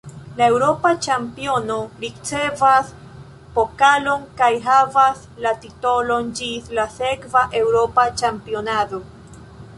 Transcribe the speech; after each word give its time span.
La 0.37 0.45
eŭropa 0.51 0.91
ĉampiono 1.07 1.75
ricevas 2.05 2.89
pokalon 3.59 4.25
kaj 4.41 4.49
havas 4.65 5.21
la 5.47 5.53
titolon 5.67 6.33
ĝis 6.41 6.75
la 6.81 6.89
sekva 6.97 7.47
eŭropa 7.63 8.09
ĉampionado. 8.25 9.05